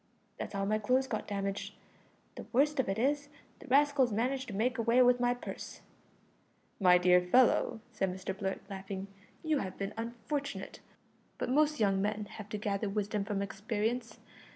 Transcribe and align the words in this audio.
That's 0.39 0.53
how 0.55 0.65
my 0.65 0.79
clothes 0.79 1.05
got 1.05 1.27
damaged. 1.27 1.75
The 2.33 2.47
worst 2.51 2.79
of 2.79 2.89
it 2.89 2.97
is, 2.97 3.29
the 3.59 3.67
rascals 3.67 4.11
managed 4.11 4.47
to 4.47 4.53
make 4.55 4.79
away 4.79 4.99
with 5.03 5.19
my 5.19 5.35
purse." 5.35 5.81
"My 6.79 6.97
dear 6.97 7.21
fellow," 7.21 7.81
said 7.91 8.11
Mr 8.11 8.35
Blurt, 8.35 8.61
laughing, 8.67 9.05
"you 9.43 9.59
have 9.59 9.77
been 9.77 9.93
unfortunate. 9.97 10.79
But 11.37 11.49
most 11.51 11.79
young 11.79 12.01
men 12.01 12.25
have 12.31 12.49
to 12.49 12.57
gather 12.57 12.89
wisdom 12.89 13.23
from 13.25 13.43
experience. 13.43 14.17